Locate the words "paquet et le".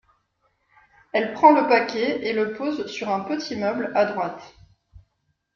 1.67-2.53